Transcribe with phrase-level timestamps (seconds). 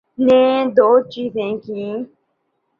[0.25, 0.41] ‘نے
[0.75, 1.95] دوچیزیں کیں۔